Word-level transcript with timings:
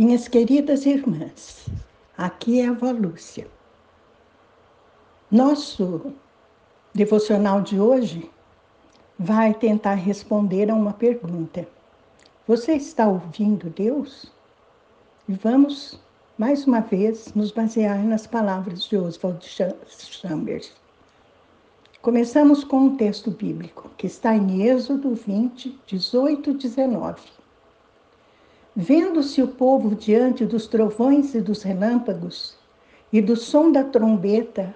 Minhas 0.00 0.26
queridas 0.28 0.86
irmãs, 0.86 1.66
aqui 2.16 2.62
é 2.62 2.68
a 2.68 2.70
avó 2.70 2.90
Lúcia. 2.90 3.46
Nosso 5.30 6.14
devocional 6.94 7.60
de 7.60 7.78
hoje 7.78 8.30
vai 9.18 9.52
tentar 9.52 9.92
responder 9.96 10.70
a 10.70 10.74
uma 10.74 10.94
pergunta. 10.94 11.68
Você 12.48 12.72
está 12.72 13.06
ouvindo 13.06 13.68
Deus? 13.68 14.32
E 15.28 15.34
vamos, 15.34 16.00
mais 16.38 16.66
uma 16.66 16.80
vez, 16.80 17.34
nos 17.34 17.52
basear 17.52 18.02
nas 18.02 18.26
palavras 18.26 18.84
de 18.84 18.96
Oswald 18.96 19.46
Chambers. 19.46 20.72
Começamos 22.00 22.64
com 22.64 22.86
um 22.86 22.96
texto 22.96 23.30
bíblico 23.30 23.90
que 23.98 24.06
está 24.06 24.34
em 24.34 24.62
Êxodo 24.62 25.14
20, 25.14 25.78
18 25.86 26.52
e 26.52 26.54
19. 26.54 27.39
Vendo-se 28.76 29.42
o 29.42 29.48
povo 29.48 29.96
diante 29.96 30.44
dos 30.44 30.68
trovões 30.68 31.34
e 31.34 31.40
dos 31.40 31.62
relâmpagos, 31.62 32.56
e 33.12 33.20
do 33.20 33.34
som 33.34 33.72
da 33.72 33.82
trombeta, 33.82 34.72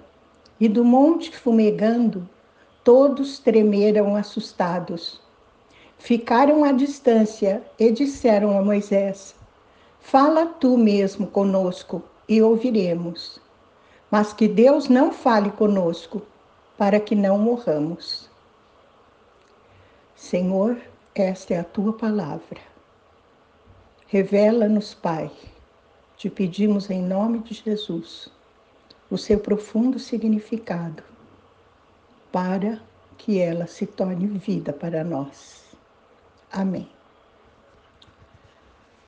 e 0.59 0.67
do 0.67 0.83
monte 0.83 1.35
fumegando, 1.35 2.27
todos 2.83 3.39
tremeram 3.39 4.15
assustados. 4.15 5.21
Ficaram 5.97 6.65
à 6.65 6.73
distância 6.73 7.63
e 7.79 7.89
disseram 7.89 8.57
a 8.57 8.61
Moisés: 8.61 9.33
Fala 10.01 10.45
tu 10.45 10.77
mesmo 10.77 11.27
conosco 11.27 12.03
e 12.27 12.41
ouviremos. 12.41 13.39
Mas 14.11 14.33
que 14.33 14.47
Deus 14.47 14.87
não 14.87 15.11
fale 15.11 15.49
conosco, 15.51 16.21
para 16.77 16.99
que 16.99 17.15
não 17.15 17.37
morramos. 17.37 18.29
Senhor, 20.15 20.77
esta 21.15 21.53
é 21.53 21.59
a 21.59 21.63
tua 21.63 21.93
palavra. 21.93 22.74
Revela-nos, 24.15 24.93
Pai, 24.93 25.29
te 26.15 26.29
pedimos 26.29 26.89
em 26.89 27.01
nome 27.01 27.39
de 27.39 27.53
Jesus, 27.53 28.29
o 29.11 29.17
seu 29.17 29.37
profundo 29.37 29.99
significado, 29.99 31.03
para 32.31 32.79
que 33.17 33.41
ela 33.41 33.67
se 33.67 33.85
torne 33.85 34.25
vida 34.25 34.71
para 34.71 35.03
nós. 35.03 35.65
Amém. 36.49 36.87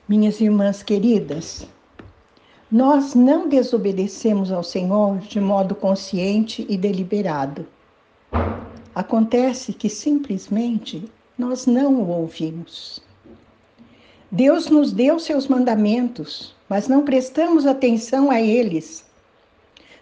Minhas 0.06 0.42
irmãs 0.42 0.82
queridas, 0.82 1.66
nós 2.70 3.14
não 3.14 3.48
desobedecemos 3.48 4.52
ao 4.52 4.62
Senhor 4.62 5.16
de 5.20 5.40
modo 5.40 5.74
consciente 5.74 6.66
e 6.68 6.76
deliberado. 6.76 7.66
Acontece 8.94 9.72
que 9.72 9.88
simplesmente 9.88 11.10
nós 11.38 11.64
não 11.64 11.94
o 11.94 12.08
ouvimos. 12.08 13.07
Deus 14.30 14.68
nos 14.68 14.92
deu 14.92 15.18
seus 15.18 15.48
mandamentos, 15.48 16.54
mas 16.68 16.86
não 16.86 17.04
prestamos 17.04 17.66
atenção 17.66 18.30
a 18.30 18.40
eles. 18.40 19.04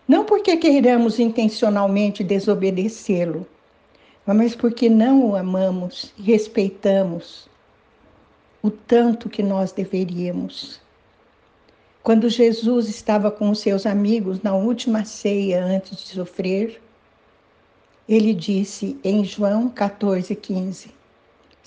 Não 0.09 0.25
porque 0.25 0.57
queiramos 0.57 1.21
intencionalmente 1.21 2.25
desobedecê-lo, 2.25 3.47
mas 4.27 4.55
porque 4.57 4.89
não 4.89 5.31
o 5.31 5.37
amamos 5.37 6.13
e 6.19 6.23
respeitamos 6.23 7.49
o 8.61 8.71
tanto 8.71 9.29
que 9.29 9.45
nós 9.45 9.71
deveríamos. 9.71 10.81
Quando 12.03 12.29
Jesus 12.29 12.89
estava 12.89 13.31
com 13.31 13.51
os 13.51 13.61
seus 13.61 13.87
amigos 13.87 14.43
na 14.43 14.55
última 14.57 15.05
ceia 15.05 15.65
antes 15.65 15.99
de 15.99 16.09
sofrer, 16.09 16.83
ele 18.09 18.35
disse 18.35 18.99
em 19.05 19.25
João 19.25 19.69
14,15: 19.69 20.91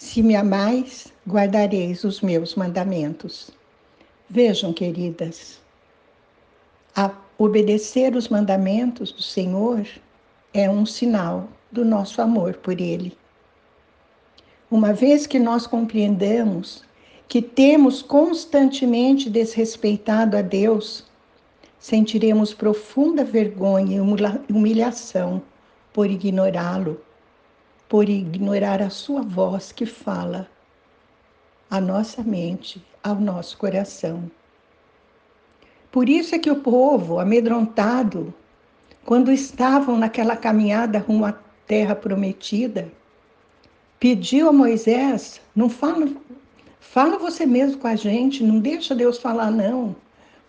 Se 0.01 0.23
me 0.23 0.33
amais, 0.33 1.11
guardareis 1.27 2.05
os 2.05 2.21
meus 2.21 2.55
mandamentos. 2.55 3.51
Vejam, 4.29 4.71
queridas, 4.71 5.59
obedecer 7.37 8.15
os 8.15 8.29
mandamentos 8.29 9.11
do 9.11 9.21
Senhor 9.21 9.85
é 10.53 10.69
um 10.69 10.85
sinal 10.85 11.49
do 11.69 11.83
nosso 11.83 12.21
amor 12.21 12.53
por 12.55 12.79
Ele. 12.79 13.15
Uma 14.71 14.93
vez 14.93 15.27
que 15.27 15.37
nós 15.37 15.67
compreendamos 15.67 16.81
que 17.27 17.41
temos 17.41 18.01
constantemente 18.01 19.29
desrespeitado 19.29 20.37
a 20.37 20.41
Deus, 20.41 21.03
sentiremos 21.77 22.53
profunda 22.53 23.25
vergonha 23.25 23.97
e 23.97 24.53
humilhação 24.53 25.41
por 25.91 26.09
ignorá-lo, 26.09 27.01
por 27.89 28.07
ignorar 28.07 28.81
a 28.81 28.89
sua 28.89 29.21
voz 29.23 29.71
que 29.71 29.85
fala 29.85 30.47
à 31.69 31.81
nossa 31.81 32.23
mente, 32.23 32.81
ao 33.03 33.15
nosso 33.15 33.57
coração. 33.57 34.31
Por 35.91 36.07
isso 36.07 36.35
é 36.35 36.39
que 36.39 36.51
o 36.51 36.61
povo, 36.61 37.19
amedrontado, 37.19 38.31
quando 39.03 39.31
estavam 39.31 39.97
naquela 39.97 40.37
caminhada 40.37 40.99
rumo 40.99 41.25
à 41.25 41.33
terra 41.65 41.95
prometida, 41.95 42.91
pediu 43.99 44.47
a 44.47 44.53
Moisés: 44.53 45.41
não 45.55 45.67
fala, 45.67 46.07
Fala 46.79 47.19
você 47.19 47.45
mesmo 47.45 47.77
com 47.77 47.87
a 47.87 47.95
gente, 47.95 48.43
não 48.43 48.59
deixa 48.59 48.95
Deus 48.95 49.19
falar 49.19 49.51
não, 49.51 49.95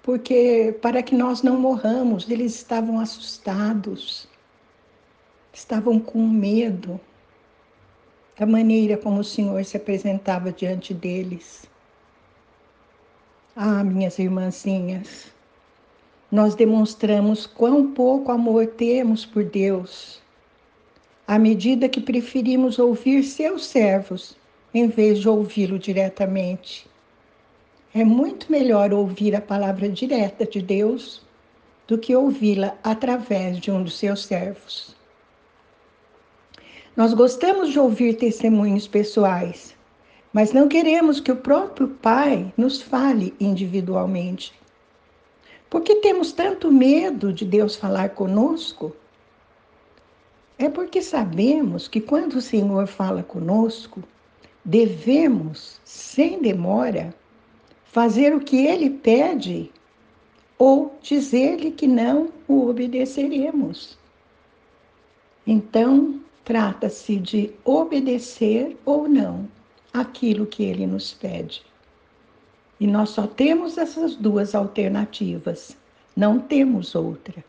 porque 0.02 0.74
para 0.80 1.02
que 1.02 1.14
nós 1.14 1.42
não 1.42 1.58
morramos, 1.58 2.28
eles 2.30 2.54
estavam 2.54 2.98
assustados, 2.98 4.26
estavam 5.52 5.98
com 5.98 6.26
medo 6.26 6.98
da 8.40 8.46
maneira 8.46 8.96
como 8.96 9.20
o 9.20 9.24
Senhor 9.24 9.62
se 9.66 9.76
apresentava 9.76 10.50
diante 10.50 10.94
deles. 10.94 11.66
Ah, 13.54 13.84
minhas 13.84 14.18
irmãzinhas, 14.18 15.30
nós 16.32 16.54
demonstramos 16.54 17.44
quão 17.44 17.92
pouco 17.92 18.32
amor 18.32 18.66
temos 18.66 19.26
por 19.26 19.44
Deus, 19.44 20.22
à 21.28 21.38
medida 21.38 21.86
que 21.86 22.00
preferimos 22.00 22.78
ouvir 22.78 23.24
seus 23.24 23.66
servos 23.66 24.34
em 24.72 24.88
vez 24.88 25.18
de 25.18 25.28
ouvi-lo 25.28 25.78
diretamente. 25.78 26.88
É 27.94 28.02
muito 28.04 28.50
melhor 28.50 28.90
ouvir 28.94 29.36
a 29.36 29.40
palavra 29.42 29.86
direta 29.86 30.46
de 30.46 30.62
Deus 30.62 31.20
do 31.86 31.98
que 31.98 32.16
ouvi-la 32.16 32.74
através 32.82 33.58
de 33.58 33.70
um 33.70 33.82
dos 33.82 33.98
seus 33.98 34.24
servos. 34.24 34.98
Nós 36.96 37.14
gostamos 37.14 37.70
de 37.70 37.78
ouvir 37.78 38.14
testemunhos 38.14 38.88
pessoais, 38.88 39.76
mas 40.32 40.52
não 40.52 40.68
queremos 40.68 41.20
que 41.20 41.30
o 41.30 41.36
próprio 41.36 41.88
Pai 41.88 42.52
nos 42.56 42.82
fale 42.82 43.32
individualmente. 43.38 44.52
Por 45.68 45.82
que 45.82 45.96
temos 45.96 46.32
tanto 46.32 46.70
medo 46.72 47.32
de 47.32 47.44
Deus 47.44 47.76
falar 47.76 48.10
conosco? 48.10 48.94
É 50.58 50.68
porque 50.68 51.00
sabemos 51.00 51.86
que 51.86 52.00
quando 52.00 52.34
o 52.34 52.42
Senhor 52.42 52.86
fala 52.88 53.22
conosco, 53.22 54.02
devemos, 54.64 55.80
sem 55.84 56.42
demora, 56.42 57.14
fazer 57.84 58.34
o 58.34 58.40
que 58.40 58.66
ele 58.66 58.90
pede 58.90 59.70
ou 60.58 60.98
dizer-lhe 61.00 61.70
que 61.70 61.86
não 61.86 62.28
o 62.46 62.68
obedeceremos. 62.68 63.96
Então, 65.46 66.20
trata-se 66.50 67.14
de 67.14 67.52
obedecer 67.64 68.76
ou 68.84 69.08
não 69.08 69.48
aquilo 69.92 70.44
que 70.44 70.64
ele 70.64 70.84
nos 70.84 71.14
pede. 71.14 71.62
E 72.80 72.88
nós 72.88 73.10
só 73.10 73.24
temos 73.24 73.78
essas 73.78 74.16
duas 74.16 74.52
alternativas, 74.52 75.76
não 76.16 76.40
temos 76.40 76.96
outra. 76.96 77.44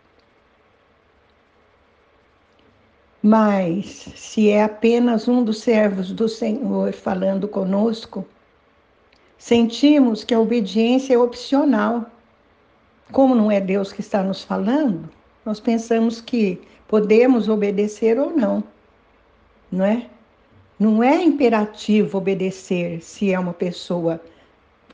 Mas 3.24 3.88
se 4.16 4.50
é 4.50 4.64
apenas 4.64 5.28
um 5.28 5.44
dos 5.44 5.62
servos 5.62 6.12
do 6.12 6.30
Senhor 6.30 6.94
falando 6.94 7.48
conosco, 7.48 8.24
sentimos 9.36 10.24
que 10.24 10.36
a 10.36 10.40
obediência 10.40 11.16
é 11.16 11.18
opcional. 11.18 12.06
Como 13.12 13.34
não 13.34 13.50
é 13.50 13.60
Deus 13.60 13.92
que 13.92 14.02
está 14.02 14.22
nos 14.22 14.44
falando, 14.44 15.10
nós 15.44 15.60
pensamos 15.60 16.22
que 16.22 16.62
podemos 16.88 17.50
obedecer 17.50 18.20
ou 18.20 18.30
não, 18.30 18.64
não 19.72 19.86
é? 19.86 20.10
Não 20.78 21.04
é 21.04 21.24
imperativo 21.24 22.18
obedecer 22.18 23.02
se 23.02 23.32
é 23.32 23.40
uma 23.40 23.54
pessoa 23.54 24.22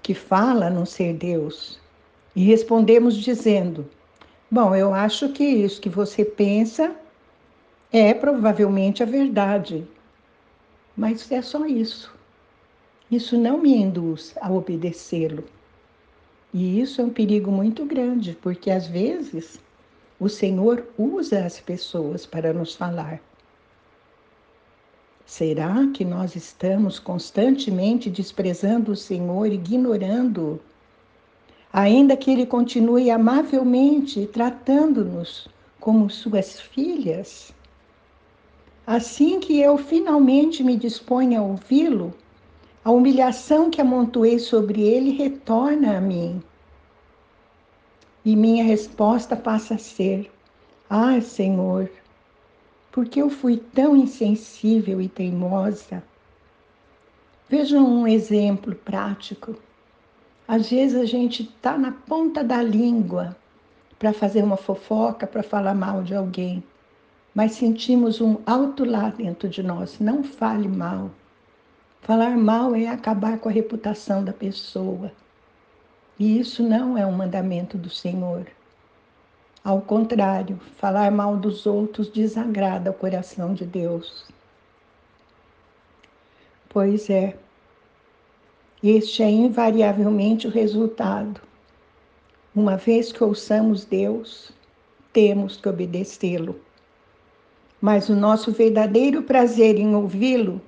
que 0.02 0.14
fala 0.14 0.70
não 0.70 0.86
ser 0.86 1.14
Deus. 1.14 1.80
E 2.36 2.44
respondemos 2.44 3.16
dizendo: 3.16 3.90
Bom, 4.52 4.76
eu 4.76 4.94
acho 4.94 5.30
que 5.30 5.44
isso 5.44 5.82
que 5.82 5.90
você 5.90 6.24
pensa 6.24 6.96
é 7.92 8.14
provavelmente 8.14 9.02
a 9.02 9.06
verdade, 9.06 9.88
mas 10.96 11.32
é 11.32 11.42
só 11.42 11.66
isso. 11.66 12.14
Isso 13.10 13.38
não 13.38 13.58
me 13.58 13.74
induz 13.74 14.36
a 14.42 14.52
obedecê-lo. 14.52 15.46
E 16.54 16.82
isso 16.82 17.02
é 17.02 17.04
um 17.04 17.10
perigo 17.10 17.52
muito 17.52 17.86
grande, 17.86 18.38
porque 18.42 18.70
às 18.70 18.88
vezes 18.88 19.60
o 20.20 20.28
Senhor 20.28 20.86
usa 20.98 21.46
as 21.46 21.60
pessoas 21.60 22.26
para 22.26 22.54
nos 22.54 22.76
falar. 22.76 23.22
Será 25.28 25.86
que 25.94 26.06
nós 26.06 26.38
estamos 26.38 27.00
constantemente 27.00 28.10
desprezando 28.10 28.94
o 28.94 28.96
Senhor, 28.96 29.48
ignorando 29.48 30.58
ainda 31.72 32.16
que 32.16 32.32
Ele 32.32 32.46
continue 32.46 33.12
amavelmente 33.12 34.26
tratando-nos 34.28 35.50
como 35.82 36.10
suas 36.10 36.62
filhas. 36.62 37.54
Assim 38.86 39.42
que 39.42 39.60
eu 39.60 39.78
finalmente 39.78 40.64
me 40.64 40.78
disponho 40.78 41.42
a 41.42 41.44
ouvi-lo, 41.44 42.14
a 42.84 42.90
humilhação 42.90 43.70
que 43.70 43.82
amontoei 43.82 44.40
sobre 44.40 44.82
ele 44.82 45.12
retorna 45.12 45.98
a 45.98 46.02
mim. 46.02 46.42
E 48.24 48.34
minha 48.34 48.64
resposta 48.64 49.36
passa 49.36 49.76
a 49.76 49.78
ser: 49.78 50.32
Ah, 50.90 51.20
Senhor, 51.20 51.92
por 52.92 53.06
que 53.08 53.22
eu 53.22 53.30
fui 53.30 53.58
tão 53.58 53.96
insensível 53.96 55.02
e 55.02 55.08
teimosa? 55.08 56.04
Vejam 57.50 57.86
um 57.86 58.08
exemplo 58.08 58.76
prático. 58.76 59.56
Às 60.48 60.70
vezes 60.70 61.00
a 61.00 61.06
gente 61.06 61.44
está 61.44 61.78
na 61.78 61.92
ponta 61.92 62.44
da 62.44 62.62
língua 62.62 63.36
para 64.00 64.14
fazer 64.14 64.44
uma 64.44 64.58
fofoca, 64.58 65.26
para 65.26 65.44
falar 65.44 65.74
mal 65.74 66.04
de 66.04 66.16
alguém, 66.16 66.64
mas 67.34 67.54
sentimos 67.54 68.20
um 68.20 68.38
alto 68.46 68.84
lá 68.84 69.10
dentro 69.10 69.48
de 69.48 69.62
nós. 69.62 70.00
Não 70.00 70.24
fale 70.24 70.68
mal. 70.68 71.12
Falar 72.02 72.38
mal 72.38 72.74
é 72.76 72.88
acabar 72.88 73.38
com 73.38 73.50
a 73.50 73.52
reputação 73.52 74.24
da 74.24 74.34
pessoa. 74.34 75.12
E 76.18 76.40
isso 76.40 76.64
não 76.64 76.98
é 76.98 77.06
um 77.06 77.12
mandamento 77.12 77.78
do 77.78 77.90
Senhor. 77.90 78.48
Ao 79.68 79.82
contrário, 79.82 80.58
falar 80.78 81.12
mal 81.12 81.36
dos 81.36 81.66
outros 81.66 82.08
desagrada 82.08 82.90
o 82.90 82.94
coração 82.94 83.54
de 83.54 83.66
Deus. 83.66 84.26
Pois 86.70 87.10
é, 87.10 87.36
este 88.82 89.24
é 89.24 89.30
invariavelmente 89.30 90.48
o 90.48 90.50
resultado. 90.50 91.42
Uma 92.56 92.78
vez 92.78 93.12
que 93.12 93.22
ouçamos 93.22 93.84
Deus, 93.84 94.54
temos 95.12 95.58
que 95.58 95.68
obedecê-lo. 95.68 96.58
Mas 97.82 98.08
o 98.08 98.16
nosso 98.16 98.54
verdadeiro 98.54 99.24
prazer 99.24 99.76
em 99.76 99.94
ouvi-lo 99.96 100.62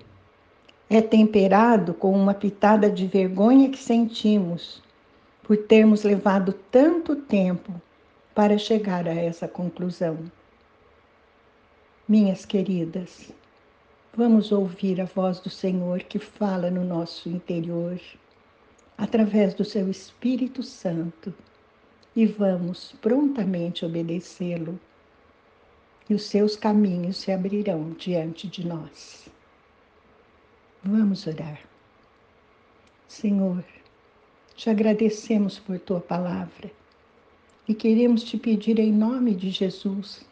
é 0.90 1.02
temperado 1.02 1.94
com 1.94 2.12
uma 2.12 2.34
pitada 2.34 2.92
de 2.92 3.08
vergonha 3.08 3.70
que 3.70 3.80
sentimos 3.80 4.84
por 5.42 5.56
termos 5.56 6.04
levado 6.04 6.52
tanto 6.70 7.16
tempo 7.16 7.82
para 8.34 8.58
chegar 8.58 9.08
a 9.08 9.14
essa 9.14 9.48
conclusão. 9.48 10.32
Minhas 12.08 12.46
queridas, 12.46 13.32
vamos 14.14 14.52
ouvir 14.52 15.02
a 15.02 15.06
voz 15.06 15.40
do 15.40 15.50
Senhor 15.50 16.04
que 16.04 16.20
fala 16.20 16.72
no 16.72 16.84
nosso 16.84 17.30
interior, 17.30 18.00
através 18.98 19.54
do 19.54 19.64
seu 19.64 19.90
Espírito 19.90 20.64
Santo, 20.64 21.34
e 22.16 22.26
vamos 22.26 22.96
prontamente 23.02 23.86
obedecê-lo, 23.86 24.80
e 26.10 26.16
os 26.16 26.24
seus 26.24 26.56
caminhos 26.56 27.18
se 27.18 27.32
abrirão 27.32 27.92
diante 27.92 28.48
de 28.48 28.66
nós. 28.66 29.30
Vamos 30.84 31.28
orar. 31.28 31.60
Senhor, 33.08 33.64
te 34.56 34.70
agradecemos 34.70 35.60
por 35.60 35.80
tua 35.80 36.00
palavra 36.00 36.72
e 37.70 37.76
queremos 37.76 38.24
te 38.24 38.36
pedir 38.36 38.80
em 38.80 38.92
nome 38.92 39.36
de 39.36 39.52
Jesus 39.52 40.26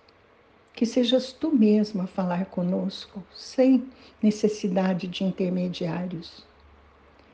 que 0.74 0.88
sejas 0.88 1.32
tu 1.32 1.56
mesmo 1.56 2.02
a 2.02 2.08
falar 2.08 2.48
conosco, 2.48 3.24
sem 3.32 3.84
necessidade 4.24 5.08
de 5.08 5.24
intermediários. 5.24 6.44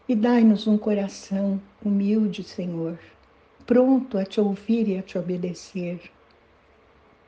E 0.07 0.13
dai-nos 0.13 0.67
um 0.67 0.77
coração 0.77 1.61
humilde, 1.83 2.43
Senhor, 2.43 2.99
pronto 3.65 4.17
a 4.17 4.25
te 4.25 4.41
ouvir 4.41 4.89
e 4.89 4.97
a 4.97 5.01
te 5.01 5.17
obedecer, 5.17 6.11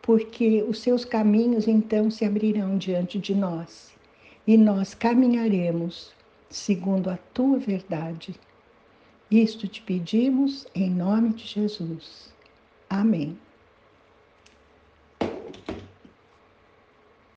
porque 0.02 0.62
os 0.68 0.80
seus 0.80 1.06
caminhos 1.06 1.70
então 1.70 2.12
se 2.12 2.26
abrirão 2.26 2.78
diante 2.78 3.18
de 3.18 3.34
nós 3.34 3.96
e 4.46 4.58
nós 4.58 4.94
caminharemos 4.94 6.14
segundo 6.50 7.10
a 7.10 7.18
tua 7.34 7.58
verdade. 7.58 8.36
Isto 9.32 9.66
te 9.66 9.82
pedimos 9.82 10.68
em 10.76 10.90
nome 10.90 11.30
de 11.30 11.46
Jesus. 11.46 12.35
Amém. 13.00 13.45